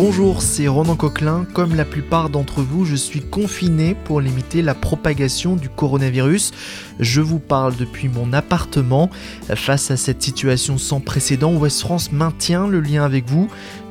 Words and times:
Bonjour, 0.00 0.42
c'est 0.42 0.68
Ronan 0.68 0.94
Coquelin. 0.94 1.44
Comme 1.54 1.74
la 1.74 1.84
plupart 1.84 2.30
d'entre 2.30 2.62
vous, 2.62 2.84
je 2.84 2.94
suis 2.94 3.20
confiné 3.20 3.96
pour 3.96 4.20
limiter 4.20 4.62
la 4.62 4.76
propagation 4.76 5.56
du 5.56 5.68
coronavirus. 5.68 6.52
Je 7.00 7.20
vous 7.20 7.40
parle 7.40 7.74
depuis 7.74 8.08
mon 8.08 8.32
appartement. 8.32 9.10
Face 9.56 9.90
à 9.90 9.96
cette 9.96 10.22
situation 10.22 10.78
sans 10.78 11.00
précédent, 11.00 11.52
West 11.56 11.80
France 11.80 12.12
maintient 12.12 12.68
le 12.68 12.78
lien 12.78 13.02
avec 13.02 13.26
vous. 13.26 13.48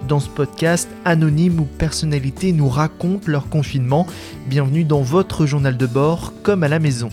Dans 0.08 0.22
ce 0.22 0.30
podcast, 0.30 0.88
anonymes 1.04 1.60
ou 1.60 1.66
personnalités 1.66 2.54
nous 2.54 2.70
racontent 2.70 3.30
leur 3.30 3.50
confinement. 3.50 4.08
Bienvenue 4.46 4.86
dans 4.86 5.02
votre 5.02 5.46
journal 5.46 5.76
de 5.76 5.88
bord, 5.88 6.32
comme 6.42 6.64
à 6.64 6.70
la 6.70 6.80
maison. 6.80 7.10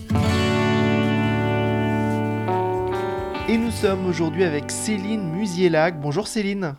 Et 3.48 3.58
nous 3.58 3.72
sommes 3.72 4.06
aujourd'hui 4.06 4.44
avec 4.44 4.70
Céline 4.70 5.32
Musielac. 5.32 6.00
Bonjour 6.00 6.28
Céline. 6.28 6.76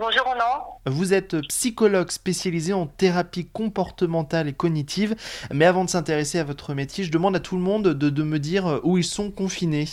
Bonjour 0.00 0.24
Ronan. 0.24 0.80
Vous 0.86 1.12
êtes 1.12 1.38
psychologue 1.48 2.10
spécialisé 2.10 2.72
en 2.72 2.86
thérapie 2.86 3.46
comportementale 3.46 4.48
et 4.48 4.54
cognitive, 4.54 5.14
mais 5.52 5.66
avant 5.66 5.84
de 5.84 5.90
s'intéresser 5.90 6.38
à 6.38 6.44
votre 6.44 6.72
métier, 6.72 7.04
je 7.04 7.12
demande 7.12 7.36
à 7.36 7.40
tout 7.40 7.54
le 7.54 7.60
monde 7.60 7.88
de, 7.88 8.22
me 8.22 8.38
dire 8.38 8.80
où 8.82 8.96
ils 8.96 9.04
sont 9.04 9.30
confinés. 9.30 9.84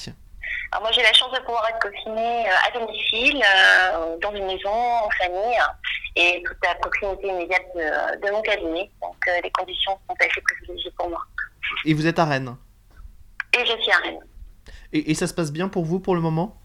Alors 0.72 0.84
moi 0.84 0.92
j'ai 0.94 1.02
la 1.02 1.12
chance 1.12 1.34
de 1.34 1.40
pouvoir 1.40 1.68
être 1.68 1.80
confinée 1.82 2.48
euh, 2.48 2.68
à 2.70 2.80
domicile, 2.80 3.44
euh, 3.44 4.18
dans 4.22 4.34
une 4.34 4.46
maison, 4.46 4.70
en 4.70 5.10
famille, 5.10 5.60
et 6.16 6.42
toute 6.48 6.58
la 6.64 6.76
proximité 6.76 7.28
immédiate 7.28 7.68
de, 7.76 8.32
mon 8.32 8.42
cabinet. 8.44 8.90
Donc 9.02 9.18
euh, 9.28 9.42
les 9.44 9.52
conditions 9.52 10.00
sont 10.08 10.16
assez 10.22 10.40
privilégiées 10.40 10.94
pour 10.98 11.10
moi. 11.10 11.22
Et 11.84 11.94
vous 11.94 12.08
êtes 12.08 12.18
à 12.18 12.24
Rennes 12.24 12.56
Et 13.60 13.66
je 13.66 13.78
suis 13.82 13.92
à 13.92 13.98
Rennes. 13.98 14.26
et 14.94 15.14
ça 15.16 15.28
se 15.28 15.34
passe 15.34 15.52
bien 15.52 15.68
pour 15.68 15.84
vous 15.84 16.00
pour 16.00 16.16
le 16.16 16.22
moment? 16.22 16.56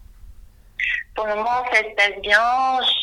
Pour 1.15 1.27
le 1.27 1.35
moment, 1.35 1.63
ça 1.71 1.79
se 1.79 1.95
passe 1.95 2.21
bien. 2.21 2.39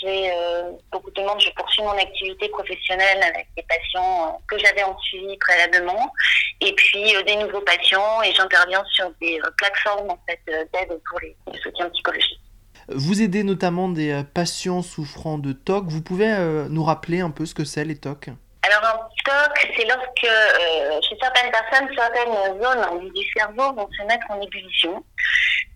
J'ai 0.01 0.33
euh, 0.33 0.73
beaucoup 0.91 1.11
de 1.11 1.21
monde. 1.21 1.41
Je 1.41 1.51
poursuis 1.51 1.83
mon 1.83 1.97
activité 1.97 2.49
professionnelle 2.49 3.23
avec 3.23 3.49
des 3.57 3.63
patients 3.63 4.29
euh, 4.29 4.39
que 4.49 4.59
j'avais 4.59 4.83
en 4.83 4.99
suivi 4.99 5.37
préalablement, 5.39 6.13
et 6.61 6.73
puis 6.75 7.17
euh, 7.17 7.23
des 7.23 7.37
nouveaux 7.37 7.61
patients. 7.61 8.23
Et 8.23 8.33
j'interviens 8.33 8.83
sur 8.93 9.11
des 9.21 9.41
plateformes 9.57 10.11
en 10.11 10.19
fait 10.29 10.41
d'aide 10.47 11.01
pour 11.09 11.21
les, 11.21 11.37
soutiens 11.63 11.89
psychologiques. 11.91 12.41
Vous 12.89 13.23
aidez 13.23 13.45
notamment 13.45 13.89
des 13.89 14.23
patients 14.35 14.83
souffrant 14.83 15.39
de 15.39 15.53
TOC. 15.53 15.85
Vous 15.87 16.03
pouvez 16.03 16.35
nous 16.69 16.83
rappeler 16.83 17.21
un 17.21 17.31
peu 17.31 17.47
ce 17.47 17.55
que 17.55 17.65
c'est 17.65 17.85
les 17.85 17.97
TOC? 17.97 18.31
Alors 18.63 18.85
un 18.85 18.99
TOC, 19.25 19.73
c'est 19.77 19.87
lorsque 19.87 21.07
chez 21.09 21.17
certaines 21.21 21.53
personnes, 21.53 21.89
certaines 21.97 22.61
zones 22.61 23.13
du 23.15 23.23
cerveau 23.33 23.73
vont 23.75 23.89
se 23.97 24.03
mettre 24.07 24.27
en 24.31 24.41
ébullition 24.41 25.05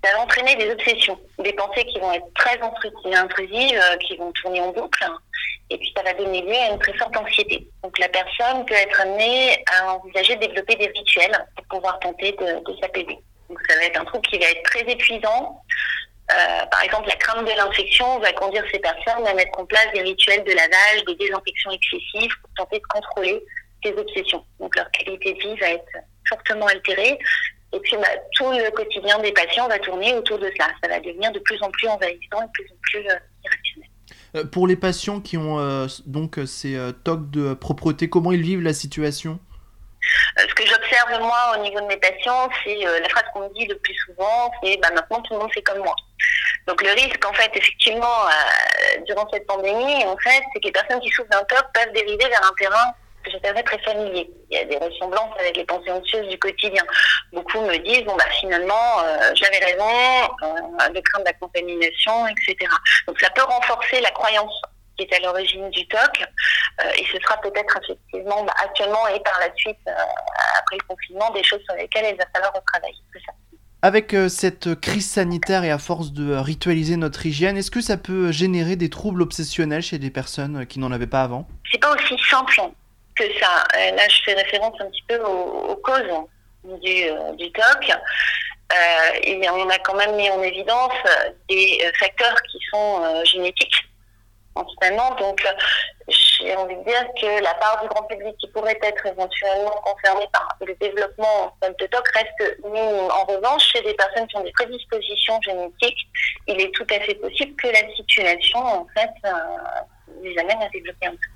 ça 0.04 0.12
va 0.12 0.22
entraîner 0.22 0.54
des 0.56 0.70
obsessions, 0.70 1.18
des 1.38 1.52
pensées 1.54 1.84
qui 1.86 1.98
vont 1.98 2.12
être 2.12 2.26
très 2.34 2.60
intrusives, 2.60 3.80
euh, 3.80 3.96
qui 3.98 4.16
vont 4.16 4.30
tourner 4.32 4.60
en 4.60 4.70
boucle, 4.70 5.04
et 5.70 5.78
puis 5.78 5.92
ça 5.96 6.02
va 6.02 6.12
donner 6.12 6.42
lieu 6.42 6.54
à 6.54 6.72
une 6.72 6.78
très 6.78 6.92
forte 6.94 7.16
anxiété. 7.16 7.66
Donc 7.82 7.98
la 7.98 8.08
personne 8.08 8.66
peut 8.66 8.74
être 8.74 9.00
amenée 9.00 9.64
à 9.72 9.94
envisager 9.94 10.36
de 10.36 10.40
développer 10.40 10.76
des 10.76 10.88
rituels 10.88 11.46
pour 11.56 11.78
pouvoir 11.78 11.98
tenter 12.00 12.32
de, 12.32 12.80
s'apaiser. 12.80 13.18
Donc 13.48 13.58
ça 13.68 13.76
va 13.76 13.84
être 13.84 14.00
un 14.00 14.04
truc 14.04 14.22
qui 14.22 14.38
va 14.38 14.46
être 14.46 14.62
très 14.64 14.80
épuisant. 14.80 15.62
Euh, 16.32 16.66
par 16.70 16.82
exemple, 16.82 17.08
la 17.08 17.16
crainte 17.16 17.46
de 17.46 17.56
l'infection 17.56 18.18
va 18.18 18.32
conduire 18.32 18.64
ces 18.72 18.78
personnes 18.78 19.26
à 19.26 19.34
mettre 19.34 19.58
en 19.58 19.64
place 19.64 19.88
des 19.94 20.02
rituels 20.02 20.44
de 20.44 20.52
lavage, 20.52 21.04
des 21.06 21.14
désinfections 21.16 21.70
excessives 21.70 22.32
pour 22.40 22.50
tenter 22.56 22.78
de 22.78 22.86
contrôler 22.86 23.42
ces 23.82 23.92
obsessions. 23.92 24.44
Donc 24.60 24.76
leur 24.76 24.90
qualité 24.90 25.32
de 25.32 25.38
vie 25.38 25.56
va 25.60 25.68
être 25.70 25.92
fortement 26.28 26.66
altérée 26.66 27.18
et 27.74 27.80
puis, 27.80 27.96
bah, 27.96 28.06
tout 28.36 28.50
le 28.50 28.70
quotidien 28.70 29.18
des 29.18 29.32
patients 29.32 29.66
va 29.66 29.78
tourner 29.80 30.14
autour 30.14 30.38
de 30.38 30.50
ça. 30.58 30.68
Ça 30.82 30.88
va 30.88 31.00
devenir 31.00 31.32
de 31.32 31.40
plus 31.40 31.60
en 31.60 31.70
plus 31.70 31.88
envahissant 31.88 32.40
et 32.40 32.46
de 32.46 32.52
plus 32.52 32.66
en 32.70 32.76
plus 32.82 32.98
euh, 33.00 33.18
irrationnel. 33.44 33.90
Euh, 34.36 34.44
pour 34.44 34.68
les 34.68 34.76
patients 34.76 35.20
qui 35.20 35.36
ont 35.36 35.58
euh, 35.58 35.86
donc 36.06 36.38
ces 36.46 36.78
tocs 37.02 37.30
de 37.30 37.54
propreté, 37.54 38.08
comment 38.08 38.30
ils 38.30 38.42
vivent 38.42 38.62
la 38.62 38.74
situation? 38.74 39.40
Ce 40.36 40.54
que 40.54 40.66
j'observe 40.66 41.20
moi 41.20 41.56
au 41.56 41.62
niveau 41.62 41.80
de 41.80 41.86
mes 41.86 41.96
patients, 41.96 42.48
c'est 42.62 42.76
la 42.76 43.08
phrase 43.08 43.24
qu'on 43.32 43.48
me 43.48 43.54
dit 43.54 43.66
le 43.66 43.76
plus 43.78 43.94
souvent, 44.06 44.52
c'est 44.62 44.76
bah, 44.82 44.90
maintenant 44.94 45.20
tout 45.22 45.32
le 45.32 45.40
monde 45.40 45.52
fait 45.52 45.62
comme 45.62 45.78
moi. 45.78 45.96
Donc 46.66 46.82
le 46.82 46.90
risque, 46.90 47.24
en 47.26 47.32
fait, 47.32 47.50
effectivement, 47.54 48.26
durant 49.06 49.26
cette 49.32 49.46
pandémie, 49.46 50.04
en 50.04 50.16
fait, 50.18 50.42
c'est 50.52 50.60
que 50.60 50.66
les 50.66 50.72
personnes 50.72 51.00
qui 51.00 51.08
souffrent 51.10 51.30
d'un 51.30 51.44
TOC 51.44 51.64
peuvent 51.72 51.92
dériver 51.94 52.28
vers 52.28 52.44
un 52.44 52.54
terrain 52.58 52.92
que 53.24 53.30
j'appellerais 53.30 53.62
très 53.62 53.78
familier. 53.78 54.30
Il 54.50 54.56
y 54.56 54.60
a 54.60 54.64
des 54.64 54.76
ressemblances 54.76 55.34
avec 55.40 55.56
les 55.56 55.64
pensées 55.64 55.90
anxieuses 55.90 56.28
du 56.28 56.38
quotidien. 56.38 56.82
Beaucoup 57.32 57.60
me 57.62 57.76
disent, 57.78 58.04
bon, 58.04 58.14
bah, 58.16 58.24
finalement, 58.40 59.00
euh, 59.04 59.32
j'avais 59.34 59.58
raison, 59.64 59.84
euh, 60.42 60.88
de 60.90 61.00
crainte 61.00 61.22
de 61.22 61.26
la 61.26 61.32
contamination, 61.32 62.26
etc. 62.28 62.70
Donc, 63.06 63.20
ça 63.20 63.30
peut 63.30 63.42
renforcer 63.42 64.00
la 64.00 64.10
croyance 64.10 64.60
qui 64.96 65.04
est 65.04 65.14
à 65.16 65.20
l'origine 65.20 65.68
du 65.70 65.88
TOC, 65.88 66.22
euh, 66.22 66.90
et 66.96 67.04
ce 67.12 67.18
sera 67.20 67.36
peut-être 67.40 67.80
effectivement, 67.82 68.44
bah, 68.44 68.54
actuellement 68.62 69.08
et 69.08 69.18
par 69.20 69.40
la 69.40 69.52
suite, 69.56 69.78
après 69.86 70.76
le 70.76 70.86
confinement, 70.86 71.30
des 71.30 71.42
choses 71.42 71.60
sur 71.64 71.74
lesquelles 71.74 72.06
il 72.12 72.16
va 72.16 72.26
falloir 72.32 72.52
retravailler. 72.52 73.02
Avec 73.82 74.16
cette 74.30 74.80
crise 74.80 75.10
sanitaire 75.10 75.62
et 75.62 75.70
à 75.70 75.76
force 75.76 76.12
de 76.12 76.34
ritualiser 76.36 76.96
notre 76.96 77.26
hygiène, 77.26 77.58
est-ce 77.58 77.70
que 77.70 77.82
ça 77.82 77.98
peut 77.98 78.32
générer 78.32 78.76
des 78.76 78.88
troubles 78.88 79.20
obsessionnels 79.20 79.82
chez 79.82 79.98
des 79.98 80.08
personnes 80.08 80.64
qui 80.64 80.78
n'en 80.78 80.90
avaient 80.90 81.06
pas 81.06 81.22
avant? 81.22 81.46
C'est 81.70 81.80
pas 81.80 81.94
aussi 81.94 82.16
simple 82.30 82.54
que 83.16 83.24
ça. 83.38 83.64
Euh, 83.76 83.90
là, 83.92 84.08
je 84.08 84.22
fais 84.24 84.34
référence 84.34 84.74
un 84.80 84.86
petit 84.86 85.04
peu 85.08 85.20
aux, 85.22 85.76
causes 85.76 86.02
du, 86.64 87.04
euh, 87.04 87.32
TOC. 87.36 87.90
Euh, 88.72 89.18
et 89.22 89.48
on 89.50 89.68
a 89.68 89.78
quand 89.78 89.94
même 89.94 90.16
mis 90.16 90.30
en 90.30 90.42
évidence 90.42 90.92
des 91.48 91.78
facteurs 91.98 92.40
qui 92.50 92.58
sont 92.70 93.24
génétiques, 93.24 93.84
principalement. 94.54 95.14
Donc, 95.16 95.46
j'ai 96.08 96.56
envie 96.56 96.74
de 96.76 96.84
dire 96.84 97.06
que 97.20 97.42
la 97.42 97.54
part 97.54 97.82
du 97.82 97.88
grand 97.88 98.04
public 98.04 98.34
qui 98.38 98.48
pourrait 98.48 98.78
être 98.82 99.06
éventuellement 99.06 99.82
concernée 99.84 100.26
par 100.32 100.48
le 100.66 100.74
développement 100.80 101.54
de 101.62 101.86
TOC 101.86 102.08
reste 102.08 102.64
minime. 102.64 103.10
En 103.10 103.24
revanche, 103.24 103.70
chez 103.70 103.82
des 103.82 103.94
personnes 103.94 104.26
qui 104.26 104.36
ont 104.36 104.44
des 104.44 104.52
prédispositions 104.52 105.40
génétiques, 105.42 106.08
il 106.46 106.60
est 106.60 106.72
tout 106.72 106.86
à 106.90 107.00
fait 107.00 107.14
possible 107.16 107.54
que 107.56 107.68
la 107.68 107.94
situation, 107.94 108.60
en 108.60 108.86
fait, 108.96 109.10
les 110.22 110.36
amène 110.38 110.62
à 110.62 110.68
développer 110.70 111.06
un 111.06 111.10
TOC. 111.10 111.33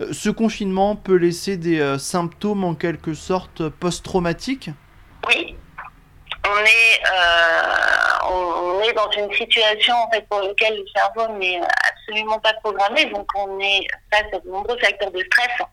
Euh, 0.00 0.12
ce 0.12 0.30
confinement 0.30 0.96
peut 0.96 1.16
laisser 1.16 1.56
des 1.56 1.80
euh, 1.80 1.98
symptômes 1.98 2.64
en 2.64 2.74
quelque 2.74 3.14
sorte 3.14 3.68
post-traumatiques? 3.68 4.70
Oui. 5.28 5.56
On 6.44 6.64
est, 6.64 7.00
euh, 7.12 8.30
on, 8.30 8.80
est 8.80 8.92
dans 8.94 9.10
une 9.10 9.32
situation 9.34 9.94
pour 10.28 10.40
laquelle 10.40 10.76
le 10.76 10.84
cerveau 10.94 11.32
n'est 11.38 11.60
absolument 11.90 12.38
pas 12.38 12.54
programmé. 12.54 13.04
Donc 13.06 13.26
on 13.36 13.60
est 13.60 13.86
face 14.12 14.24
à 14.32 14.38
de 14.38 14.48
nombreux 14.48 14.78
facteurs 14.78 15.10
de 15.10 15.22
stress 15.24 15.66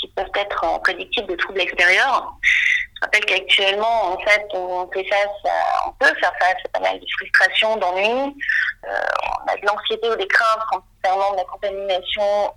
qui 0.00 0.08
peuvent 0.08 0.30
être 0.34 0.80
prédictifs 0.82 1.26
de 1.26 1.34
troubles 1.36 1.62
extérieurs. 1.62 2.34
Je 2.42 3.06
rappelle 3.06 3.24
qu'actuellement, 3.24 4.12
en 4.12 4.18
fait, 4.18 4.46
on 4.52 4.88
fait 4.92 5.04
face 5.04 5.52
on 5.86 5.92
peut 5.92 6.14
faire 6.20 6.32
face 6.38 6.56
à 6.66 6.78
pas 6.78 6.80
mal 6.80 7.00
de 7.00 7.06
frustration, 7.18 7.76
d'ennui. 7.78 8.36
on 8.84 9.50
a 9.50 9.56
de 9.56 9.66
l'anxiété 9.66 10.08
ou 10.10 10.16
des 10.16 10.28
craintes 10.28 10.62
concernant 10.70 11.34
la 11.34 11.44
contamination 11.44 12.52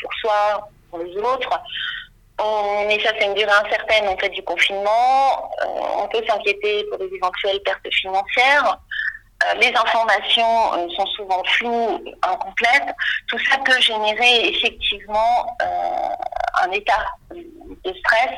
pour 0.00 0.12
soi, 0.20 0.68
pour 0.90 0.98
les 1.00 1.16
autres. 1.16 1.60
On 2.40 2.88
est 2.88 3.00
face 3.00 3.20
à 3.20 3.24
une 3.24 3.34
durée 3.34 3.50
incertaine 3.50 4.08
en 4.08 4.16
fait 4.16 4.28
du 4.28 4.42
confinement. 4.42 5.50
Euh, 5.62 6.02
on 6.02 6.08
peut 6.08 6.22
s'inquiéter 6.26 6.84
pour 6.84 6.98
des 6.98 7.10
éventuelles 7.12 7.60
pertes 7.64 7.92
financières. 7.92 8.78
Euh, 9.44 9.54
les 9.54 9.72
informations 9.74 10.74
euh, 10.74 10.88
sont 10.96 11.06
souvent 11.06 11.42
floues, 11.44 12.04
incomplètes. 12.22 12.94
Tout 13.26 13.38
ça 13.50 13.58
peut 13.58 13.80
générer 13.80 14.48
effectivement 14.50 15.56
un 16.62 16.70
état 16.70 17.06
de 17.32 17.92
stress 17.92 18.36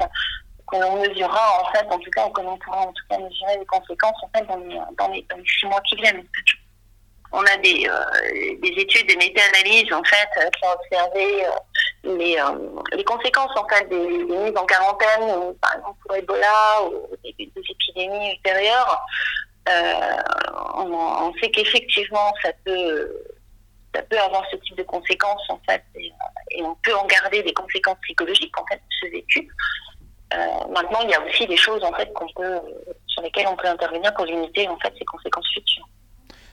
que 0.71 0.77
l'on 0.77 0.97
mesurera 0.97 1.63
en 1.63 1.73
fait, 1.73 1.87
en 1.91 1.99
tout 1.99 2.11
cas, 2.11 2.29
que 2.31 2.41
l'on 2.41 2.57
pourra 2.59 2.83
en 2.83 2.93
tout 2.93 3.05
cas 3.11 3.19
mesurer 3.19 3.59
les 3.59 3.67
conséquences 3.67 4.23
en 4.23 4.31
fait 4.35 4.47
dans 4.47 4.57
les, 4.57 4.77
dans 4.77 5.09
dans 5.09 5.09
les 5.09 5.27
six 5.59 5.67
mois 5.67 5.81
qui 5.83 5.97
viennent 5.97 6.25
on 7.33 7.43
a 7.43 7.57
des, 7.59 7.87
euh, 7.89 8.57
des 8.61 8.75
études, 8.81 9.07
des 9.07 9.17
méta-analyses 9.17 9.93
en 9.93 10.03
fait 10.03 10.29
euh, 10.39 10.51
qui 10.51 10.65
ont 10.65 10.73
observé 10.73 11.47
euh, 11.47 12.97
les, 12.97 13.05
conséquences 13.05 13.57
en 13.57 13.67
fait 13.69 13.89
des, 13.89 13.97
mises 13.97 14.57
en 14.57 14.67
quarantaine, 14.67 15.55
par 15.61 15.77
exemple 15.77 15.99
pour 16.05 16.17
Ebola 16.17 16.83
ou 16.87 17.17
des, 17.23 17.53
épidémies 17.57 18.33
ultérieures. 18.33 19.01
On, 20.77 21.33
sait 21.41 21.51
qu'effectivement 21.51 22.35
ça 22.43 22.51
peut 22.65 23.25
ça 23.95 24.03
peut 24.03 24.19
avoir 24.19 24.45
ce 24.51 24.57
type 24.57 24.77
de 24.77 24.83
conséquences 24.83 25.49
en 25.49 25.61
fait 25.69 25.83
et, 25.97 26.13
on 26.63 26.75
peut 26.83 26.95
en 26.95 27.07
garder 27.07 27.43
des 27.43 27.53
conséquences 27.53 27.99
psychologiques 28.03 28.59
en 28.59 28.67
fait 28.67 28.77
de 28.77 28.83
ce 29.01 29.07
vécu. 29.07 29.49
maintenant, 30.71 31.01
il 31.05 31.11
y 31.11 31.15
a 31.15 31.23
aussi 31.23 31.47
des 31.47 31.57
choses 31.57 31.85
en 31.85 31.93
fait 31.93 32.11
sur 33.07 33.23
lesquelles 33.23 33.47
on 33.47 33.57
peut 33.57 33.69
intervenir 33.69 34.13
pour 34.15 34.25
limiter 34.25 34.67
en 34.69 34.79
fait 34.79 34.93
ces 34.99 35.05
conséquences 35.05 35.49
futures. 35.53 35.87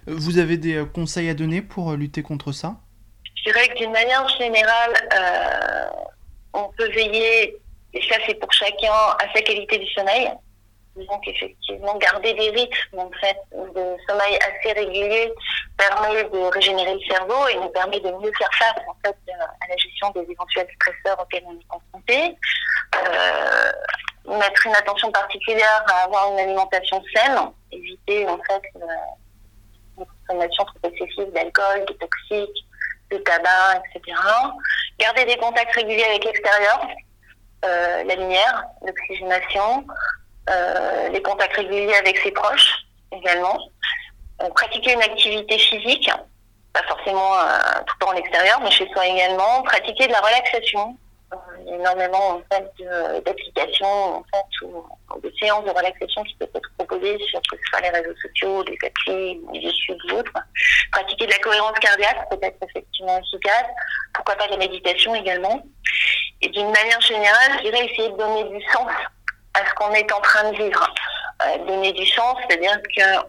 Vous 0.08 0.38
avez 0.38 0.56
des 0.56 0.76
euh, 0.78 0.86
conseils 0.86 1.30
à 1.30 1.34
donner 1.34 1.62
pour 1.62 1.92
euh, 1.92 1.98
lutter 1.98 2.24
contre 2.24 2.54
ça? 2.54 2.78
Je 3.36 3.52
dirais 3.52 3.68
que 3.68 3.78
d'une 3.78 3.92
manière 3.92 4.26
générale, 4.40 4.94
euh, 5.14 5.86
on 6.54 6.70
peut 6.78 6.90
veiller, 6.92 7.58
et 7.94 8.02
ça 8.10 8.16
c'est 8.26 8.36
pour 8.36 8.52
chacun, 8.54 8.94
à 8.94 9.26
sa 9.36 9.42
qualité 9.42 9.78
du 9.78 9.88
sommeil. 9.88 10.32
Donc 10.96 11.28
effectivement, 11.28 11.96
garder 11.98 12.34
des 12.34 12.50
rythmes 12.52 13.10
de 13.54 13.98
sommeil 14.08 14.40
assez 14.40 14.72
réguliers 14.72 15.32
permet 15.78 16.24
de 16.24 16.52
régénérer 16.54 16.94
le 16.94 17.02
cerveau 17.02 17.48
et 17.50 17.56
nous 17.56 17.70
permet 17.70 18.00
de 18.00 18.10
mieux 18.10 18.32
faire 18.38 18.50
face 18.54 18.82
en 18.88 18.96
fait 19.06 19.16
à 19.36 19.68
la 19.68 19.78
gestion 19.78 20.10
des 20.12 20.32
éventuels 20.32 20.68
stresseurs 20.76 21.22
auxquels 21.22 21.44
on 21.46 21.54
est 21.54 21.68
confronté. 21.68 22.36
Mettre 24.28 24.66
une 24.66 24.76
attention 24.76 25.12
particulière 25.12 25.86
à 25.94 26.06
avoir 26.06 26.32
une 26.32 26.40
alimentation 26.40 27.04
saine, 27.14 27.40
éviter 27.72 28.28
en 28.28 28.40
fait 28.40 28.64
consommation 30.28 30.66
trop 30.66 30.90
excessive 30.90 31.32
d'alcool, 31.34 31.86
de 31.88 31.94
toxiques, 31.94 32.66
de 33.12 33.18
tabac, 33.18 33.82
etc. 33.96 34.18
Garder 35.00 35.26
des 35.26 35.38
contacts 35.38 35.74
réguliers 35.74 36.04
avec 36.04 36.26
l'extérieur, 36.26 36.88
euh, 37.66 38.04
la 38.04 38.16
lumière, 38.16 38.64
l'oxygénation, 38.86 39.86
euh, 40.50 41.10
les 41.10 41.22
contacts 41.22 41.56
réguliers 41.56 41.96
avec 41.96 42.18
ses 42.20 42.32
proches 42.32 42.86
également. 43.12 43.58
Euh, 44.42 44.50
pratiquer 44.50 44.94
une 44.94 45.02
activité 45.02 45.58
physique, 45.58 46.10
pas 46.74 46.84
forcément 46.84 47.34
tout 47.88 47.96
le 48.00 48.06
temps 48.06 48.12
en 48.12 48.16
extérieur, 48.16 48.60
mais 48.62 48.72
chez 48.72 48.88
soi 48.94 49.08
également. 49.08 49.64
Pratiquer 49.64 50.08
de 50.08 50.12
la 50.12 50.20
relaxation, 50.20 50.98
énormément 51.68 52.38
en 52.38 52.42
fait 52.52 52.72
d'applications 53.26 54.18
en 54.18 54.24
fait 54.34 54.66
ou, 54.66 54.86
de 55.22 55.32
séances 55.40 55.66
de 55.66 55.72
relaxation 55.72 56.24
qui 56.24 56.36
peuvent 56.36 56.50
être 56.54 56.70
proposées 56.78 57.18
sur 57.30 57.42
soit 57.70 57.82
les 57.82 57.90
réseaux 57.90 58.16
sociaux, 58.22 58.64
des 58.64 58.78
applis, 58.86 59.40
des 59.54 59.60
YouTube 59.60 59.98
ou 60.10 60.16
autres. 60.16 60.34
Pratiquer 60.92 61.26
de 61.26 61.32
la 61.32 61.40
cohérence 61.40 61.80
cardiaque 61.80 62.30
peut 62.30 62.40
être 62.42 62.58
effectivement 62.70 63.20
efficace. 63.20 63.66
Pourquoi 64.14 64.36
pas 64.36 64.48
de 64.48 64.52
la 64.52 64.58
méditation 64.58 65.16
également. 65.16 65.64
Et 66.42 66.50
d'une 66.50 66.72
manière 66.72 67.02
générale, 67.02 67.52
je 67.58 67.70
dirais 67.70 67.86
essayer 67.86 68.10
de 68.10 68.18
donner 68.18 68.44
du 68.46 68.62
sens 68.72 68.92
à 69.54 69.66
ce 69.66 69.74
qu'on 69.76 69.92
est 69.94 70.12
en 70.12 70.22
train 70.22 70.52
de 70.52 70.58
vivre. 70.58 70.88
Euh, 71.46 71.66
donner 71.66 71.94
du 71.94 72.06
sens, 72.08 72.36
c'est-à-dire 72.48 72.80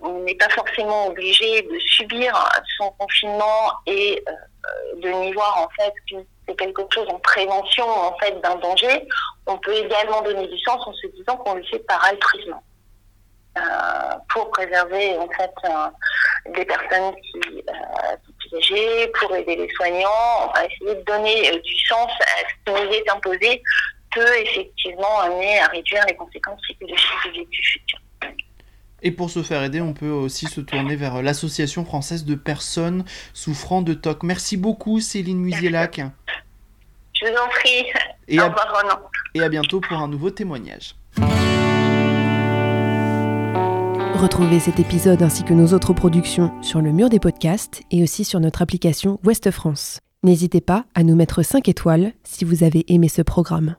qu'on 0.01 0.21
n'est 0.21 0.35
pas 0.37 0.49
forcément 0.49 1.09
obligé 1.09 1.61
de 1.63 1.79
subir 1.79 2.33
son 2.79 2.91
confinement 2.93 3.73
et 3.87 4.23
euh, 4.27 4.33
de 5.01 5.11
n'y 5.11 5.33
voir 5.33 5.59
en 5.59 5.69
fait 5.71 5.93
qu'une 6.07 6.25
c'est 6.49 6.57
quelque 6.57 6.83
chose 6.93 7.07
en 7.09 7.19
prévention 7.19 7.87
en 7.87 8.17
fait 8.19 8.41
d'un 8.41 8.57
danger, 8.57 9.07
on 9.47 9.59
peut 9.59 9.75
également 9.75 10.23
donner 10.23 10.47
du 10.47 10.59
sens 10.61 10.81
en 10.87 10.93
se 10.95 11.07
disant 11.09 11.37
qu'on 11.37 11.55
le 11.55 11.65
fait 11.65 11.81
par 11.81 12.03
altruisme. 12.05 12.59
Euh, 13.57 14.15
pour 14.29 14.51
préserver 14.51 15.19
en 15.19 15.29
fait 15.31 15.51
euh, 15.65 16.53
des 16.53 16.65
personnes 16.65 17.15
qui 17.17 17.65
euh, 17.69 18.17
sont 18.51 18.57
âgées, 18.57 19.09
pour 19.19 19.35
aider 19.35 19.57
les 19.57 19.69
soignants, 19.71 20.53
va 20.55 20.65
essayer 20.65 20.95
de 20.95 21.03
donner 21.03 21.59
du 21.59 21.79
sens 21.87 22.11
à 22.21 22.49
ce 22.49 22.73
qui 22.73 22.87
nous 22.87 22.93
est 22.93 23.11
imposé 23.11 23.63
peut 24.15 24.39
effectivement 24.39 25.21
amener 25.21 25.59
à 25.59 25.67
réduire 25.67 26.05
les 26.07 26.15
conséquences 26.15 26.61
psychologiques 26.63 27.51
du 27.51 27.63
futur. 27.63 27.99
Et 29.03 29.13
pour 29.13 29.31
se 29.31 29.43
faire 29.43 29.63
aider, 29.63 29.81
on 29.81 29.93
peut 29.93 30.11
aussi 30.11 30.47
se 30.47 30.61
tourner 30.61 30.97
vers 30.97 31.23
l'Association 31.23 31.85
française 31.85 32.25
de 32.25 32.35
personnes 32.35 33.05
souffrant 33.33 33.83
de 33.83 33.95
TOC. 33.95 34.25
Merci 34.25 34.57
beaucoup 34.57 35.01
Céline 35.01 35.39
Musielac. 35.39 36.01
Je 37.15 37.27
vous 37.27 37.37
en 37.37 37.49
prie. 37.49 37.85
Et 38.27 38.41
Au 38.41 38.45
revoir 38.45 38.83
Ronan. 38.83 39.01
Et 39.35 39.43
à 39.43 39.49
bientôt 39.49 39.81
pour 39.81 39.99
un 39.99 40.09
nouveau 40.09 40.31
témoignage. 40.31 40.97
Retrouvez 44.15 44.59
cet 44.59 44.81
épisode 44.81 45.23
ainsi 45.23 45.45
que 45.45 45.55
nos 45.55 45.73
autres 45.75 45.93
productions 45.93 46.51
sur 46.61 46.81
le 46.81 46.91
mur 46.91 47.09
des 47.09 47.21
podcasts 47.21 47.83
et 47.93 48.03
aussi 48.03 48.25
sur 48.25 48.41
notre 48.41 48.63
application 48.63 49.21
Ouest 49.25 49.53
France. 49.53 50.01
N'hésitez 50.25 50.61
pas 50.61 50.87
à 50.97 51.05
nous 51.05 51.15
mettre 51.15 51.45
5 51.45 51.69
étoiles 51.69 52.13
si 52.25 52.45
vous 52.45 52.65
avez 52.65 52.85
aimé 52.93 53.09
ce 53.09 53.23
programme. 53.23 53.77